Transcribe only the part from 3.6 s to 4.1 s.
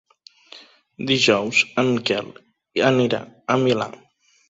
Milà.